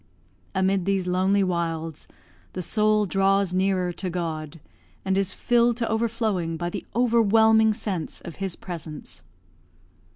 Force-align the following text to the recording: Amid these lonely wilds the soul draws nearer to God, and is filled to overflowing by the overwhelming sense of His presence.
Amid 0.55 0.85
these 0.85 1.05
lonely 1.05 1.43
wilds 1.43 2.07
the 2.53 2.63
soul 2.63 3.05
draws 3.05 3.53
nearer 3.53 3.93
to 3.93 4.09
God, 4.09 4.59
and 5.05 5.15
is 5.15 5.31
filled 5.31 5.77
to 5.77 5.87
overflowing 5.89 6.57
by 6.57 6.71
the 6.71 6.87
overwhelming 6.95 7.71
sense 7.71 8.19
of 8.21 8.37
His 8.37 8.55
presence. 8.55 9.21